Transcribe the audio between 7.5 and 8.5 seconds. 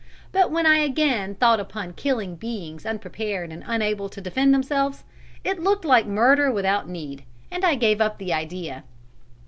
and I gave up the